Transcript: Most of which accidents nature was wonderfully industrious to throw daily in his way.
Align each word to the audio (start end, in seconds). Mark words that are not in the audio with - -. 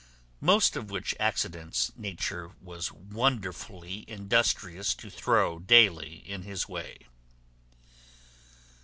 Most 0.39 0.75
of 0.75 0.89
which 0.89 1.13
accidents 1.19 1.91
nature 1.95 2.53
was 2.59 2.91
wonderfully 2.91 4.03
industrious 4.09 4.95
to 4.95 5.11
throw 5.11 5.59
daily 5.59 6.27
in 6.27 6.41
his 6.41 6.67
way. 6.67 7.05